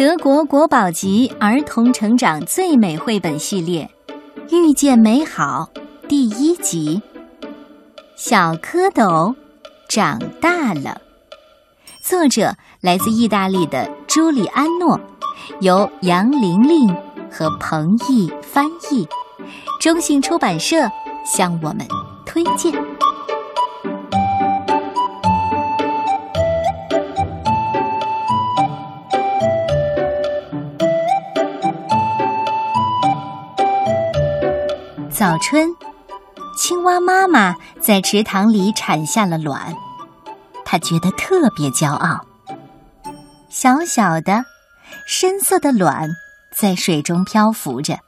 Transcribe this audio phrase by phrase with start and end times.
[0.00, 3.90] 德国国宝级儿童成长最美绘本系列
[4.56, 5.68] 《遇见美好》
[6.08, 7.02] 第一集：
[8.16, 9.34] 小蝌蚪
[9.90, 11.02] 长大了。
[12.02, 14.98] 作者来自意大利的朱里安诺，
[15.60, 16.96] 由杨玲玲
[17.30, 19.06] 和彭毅翻译，
[19.78, 20.90] 中信出版社
[21.26, 21.86] 向我们
[22.24, 22.72] 推荐。
[35.20, 35.76] 早春，
[36.56, 39.76] 青蛙妈妈在池塘里产下了卵，
[40.64, 42.24] 她觉得特别骄傲。
[43.50, 44.46] 小小的、
[45.06, 46.08] 深色的卵
[46.56, 47.98] 在水中漂浮着，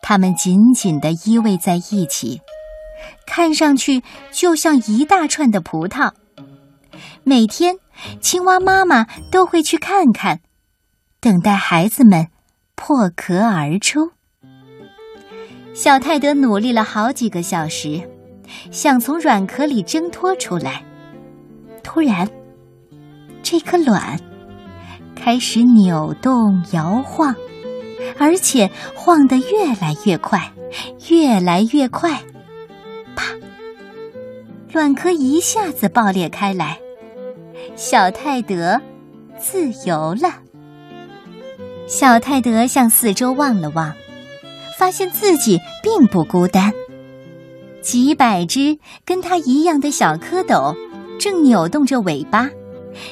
[0.00, 2.40] 它们紧紧地依偎在一起，
[3.26, 6.12] 看上去就像一大串的葡萄。
[7.22, 7.76] 每天，
[8.22, 10.40] 青蛙妈妈都会去看看，
[11.20, 12.28] 等待孩子们
[12.74, 14.12] 破壳而出。
[15.78, 18.02] 小泰德努力了好几个小时，
[18.72, 20.82] 想从软壳里挣脱出来。
[21.84, 22.28] 突然，
[23.44, 24.18] 这颗卵
[25.14, 27.32] 开始扭动摇晃，
[28.18, 30.50] 而且晃得越来越快，
[31.10, 32.24] 越来越快。
[33.14, 33.26] 啪！
[34.72, 36.76] 卵壳一下子爆裂开来，
[37.76, 38.80] 小泰德
[39.38, 40.42] 自由了。
[41.86, 43.94] 小泰德向四周望了望。
[44.78, 46.72] 发现自己并不孤单，
[47.82, 50.76] 几百只跟他一样的小蝌蚪
[51.18, 52.48] 正扭动着尾巴，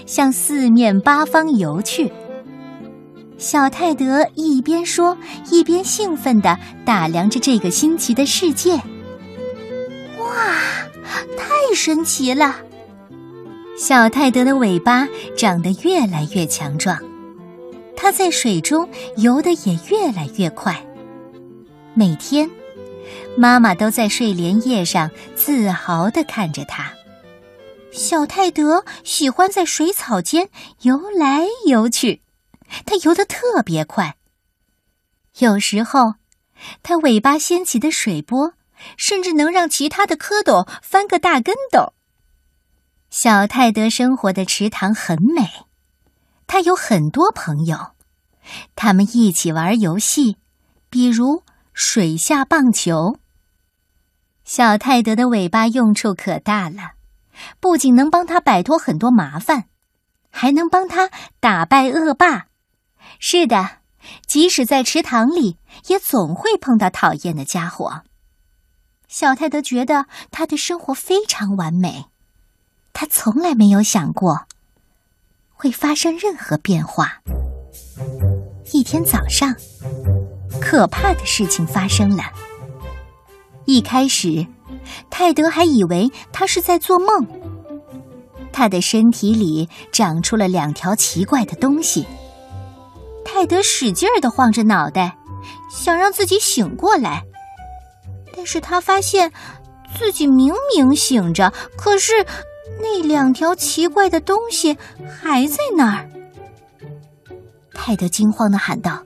[0.07, 2.13] 向四面八方游去。
[3.37, 5.19] 小泰德一边说，
[5.51, 8.75] 一边兴奋地打量着这个新奇的世界。
[10.19, 10.55] 哇，
[11.37, 12.55] 太神奇了！
[13.77, 15.07] 小泰德的尾巴
[15.37, 16.97] 长得越来越强壮，
[17.97, 20.81] 它在水中游得也越来越快。
[21.99, 22.51] 每天，
[23.39, 26.93] 妈妈都在睡莲叶上自豪地看着他。
[27.91, 30.51] 小泰德喜欢在水草间
[30.83, 32.21] 游来游去，
[32.85, 34.17] 他游得特别快。
[35.39, 36.17] 有时候，
[36.83, 38.53] 他尾巴掀起的水波，
[38.99, 41.95] 甚至能让其他的蝌蚪翻个大跟斗。
[43.09, 45.49] 小泰德生活的池塘很美，
[46.47, 47.93] 他有很多朋友，
[48.75, 50.37] 他们一起玩游戏，
[50.91, 51.43] 比如。
[51.79, 53.19] 水下棒球。
[54.47, 56.93] 小泰德的尾巴用处可大了，
[57.61, 59.65] 不仅能帮他摆脱很多麻烦，
[60.31, 62.47] 还能帮他打败恶霸。
[63.19, 63.83] 是的，
[64.27, 68.05] 即使在池塘里，也总会碰到讨厌的家伙。
[69.07, 72.07] 小泰德觉得他的生活非常完美，
[72.95, 74.47] 他从来没有想过
[75.53, 77.21] 会发生任何变化。
[78.73, 79.55] 一天早上。
[80.61, 82.25] 可怕的事情发生了。
[83.65, 84.47] 一开始，
[85.11, 87.27] 泰德还以为他是在做梦。
[88.53, 92.07] 他的身体里长出了两条奇怪的东西。
[93.25, 95.17] 泰德使劲儿的晃着脑袋，
[95.71, 97.23] 想让自己醒过来，
[98.35, 99.31] 但是他发现
[99.99, 102.13] 自己明明醒着，可是
[102.81, 104.79] 那两条奇怪的东西
[105.21, 106.09] 还在那儿。
[107.75, 109.06] 泰德惊慌的喊道。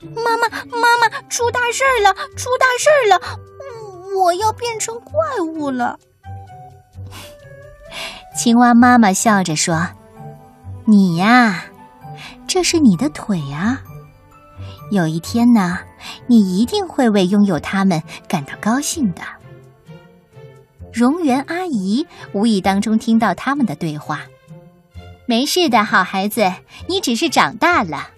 [0.00, 2.14] 妈妈，妈妈，出大事儿了！
[2.36, 3.38] 出大事儿了！
[4.18, 5.12] 我要变成怪
[5.44, 5.98] 物了。
[8.36, 9.88] 青蛙妈妈笑着说
[10.86, 11.64] ：“你呀，
[12.46, 13.82] 这是你的腿啊。
[14.90, 15.78] 有一天呢，
[16.26, 19.22] 你一定会为拥有它们感到高兴的。”
[20.92, 24.22] 荣园阿姨无意当中听到他们的对话
[25.26, 26.52] ：“没事的好孩子，
[26.88, 28.08] 你只是长大了。”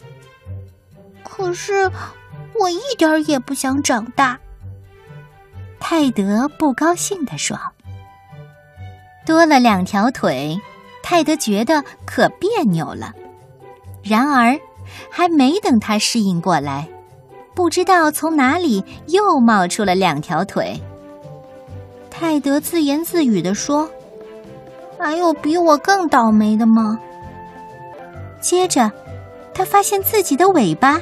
[1.34, 1.91] 可是，
[2.60, 4.38] 我一点儿也不想长大。
[5.81, 7.59] 泰德不高兴地说
[9.25, 10.60] ：“多了两条腿，
[11.03, 13.15] 泰德觉得可别扭了。
[14.03, 14.60] 然而，
[15.11, 16.87] 还没等他适应过来，
[17.55, 20.78] 不知道从哪里又冒出了两条腿。
[22.11, 23.88] 泰德自言自语地说
[25.00, 27.00] ：‘还有比我更倒霉的吗？’
[28.38, 28.93] 接着。”
[29.55, 30.99] 他发现自己的尾巴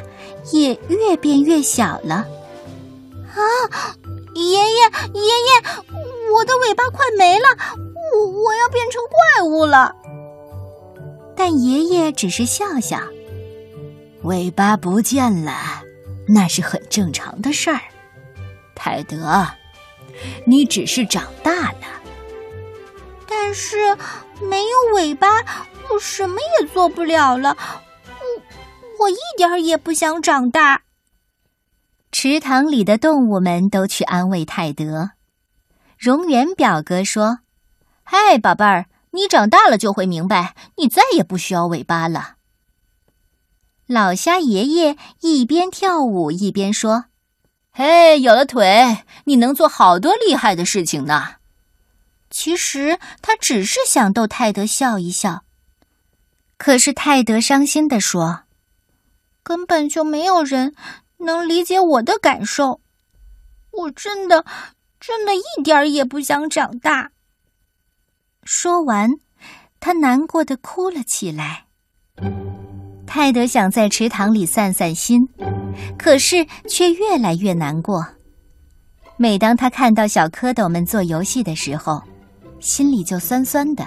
[0.53, 2.27] 也越变越小了，
[3.35, 3.97] 啊！
[4.35, 4.83] 爷爷，
[5.15, 5.63] 爷爷，
[6.33, 7.47] 我的尾巴快没了，
[8.15, 9.95] 我我要变成怪物了。
[11.37, 12.99] 但爷爷只是笑笑，
[14.23, 15.53] 尾巴不见了，
[16.29, 17.81] 那是很正常的事儿。
[18.75, 19.47] 泰德，
[20.47, 21.87] 你只是长大了，
[23.29, 23.97] 但是
[24.41, 25.45] 没有尾巴，
[25.91, 27.57] 我什么也做不了了。
[29.01, 30.83] 我一点儿也不想长大。
[32.13, 35.13] 池塘里的动物们都去安慰泰德。
[35.97, 37.39] 荣源表哥说
[38.03, 42.37] ：“嗨，宝贝儿，你长大了就会明白，你再也不需要尾巴了。”
[43.87, 47.07] 老虾爷爷一边跳舞一边说
[47.73, 51.37] ：“嘿，有了腿，你能做好多厉害的事情呢。”
[52.31, 55.45] 其实他只是想逗泰德笑一笑。
[56.57, 58.43] 可是泰德伤心地说
[59.51, 60.73] ：“根本就没有人
[61.19, 62.81] 能理解我的感受，
[63.73, 64.45] 我真的，
[65.01, 67.11] 真的一点儿也不想长大。”
[68.47, 69.11] 说完，
[69.81, 71.65] 他难过的哭了起来。
[73.09, 75.19] 泰德想在池塘里散散心，
[75.99, 78.07] 可是却越来越难过。
[79.17, 82.01] 每当他看到小蝌蚪们做游戏的时候，
[82.61, 83.85] 心里就酸酸的。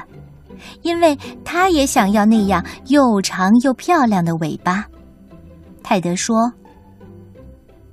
[0.82, 4.86] 因为他也想要那样又长又漂亮的尾巴，
[5.84, 6.52] 泰德说：“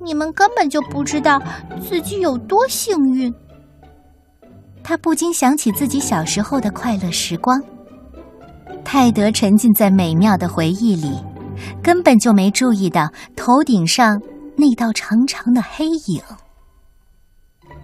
[0.01, 1.43] 你们根本就不知道
[1.83, 3.35] 自己有多幸运。”
[4.83, 7.63] 他不禁想起自己小时候的快乐时光。
[8.85, 11.23] 泰德沉浸在美妙的回忆里，
[11.83, 14.21] 根本就没注意到头顶上
[14.57, 16.23] 那道长长的黑影。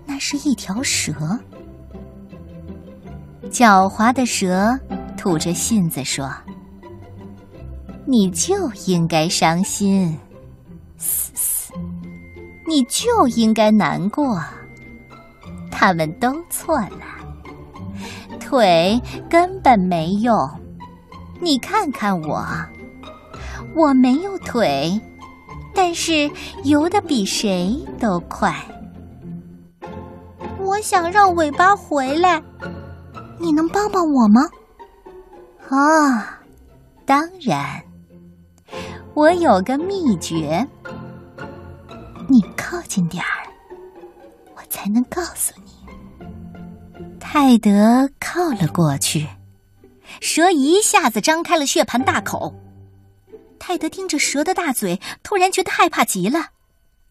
[0.06, 1.12] 那是一条蛇。
[3.50, 4.76] 狡猾的蛇
[5.16, 6.32] 吐着信子说
[8.06, 10.16] ：“你就应该伤心，
[10.96, 11.72] 嘶嘶，
[12.66, 14.40] 你就应该难过。
[15.70, 17.02] 他们都错了，
[18.38, 20.48] 腿根本没用。
[21.40, 22.46] 你看看我，
[23.74, 24.98] 我没有腿，
[25.74, 26.30] 但是
[26.62, 28.54] 游得比谁都快。
[30.60, 32.42] 我想让尾巴回来。”
[33.38, 34.40] 你能帮帮我吗？
[35.68, 36.40] 啊，
[37.04, 37.82] 当然，
[39.16, 40.68] 我有个秘诀。
[42.28, 43.48] 你靠近点儿，
[44.54, 45.72] 我才能告诉你。
[47.18, 49.26] 泰德靠了过去，
[50.20, 52.54] 蛇一下子张开了血盆大口。
[53.58, 56.48] 泰德盯着蛇的大嘴，突然觉得害怕极了。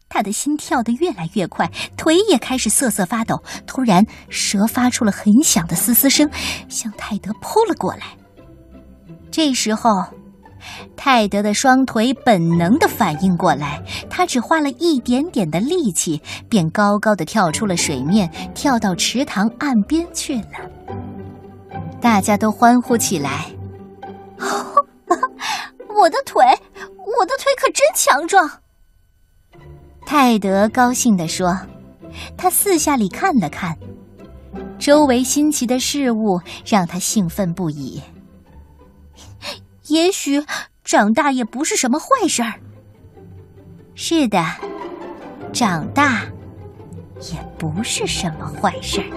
[0.07, 3.41] 他的心跳得越来越快，腿也开始瑟瑟发抖。
[3.65, 6.29] 突然，蛇发出了很响的嘶嘶声，
[6.69, 8.15] 向泰德扑了过来。
[9.31, 10.05] 这时候，
[11.05, 13.79] 泰德的双腿本能的反应过来，
[14.09, 16.19] 他只花了一点点的力气，
[16.49, 21.77] 便高高的跳出了水面，跳到池塘岸边去了。
[22.01, 23.45] 大家都欢呼起来
[25.95, 26.43] ：“我的腿，
[26.73, 28.49] 我的腿可真强壮！”
[30.07, 31.55] 泰德高兴地说
[32.35, 33.77] ：“他四下里看了看，
[34.79, 38.01] 周围新奇的事物让他兴奋不已。
[39.85, 40.43] 也许
[40.85, 42.53] 长大也不是什么坏事儿。
[43.95, 44.39] 是的，
[45.51, 46.21] 长大
[47.33, 49.07] 也不是什么坏事儿。”